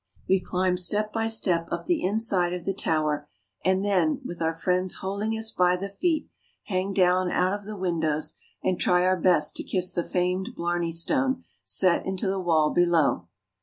[0.25, 3.29] 23 We climb step by step up the inside of the tower,
[3.63, 6.27] and then, with our friends holding us by the feet,
[6.63, 8.33] hang down out of the windows,
[8.63, 13.27] and try our best to kiss the famed Blarney Stone, set into the wall below.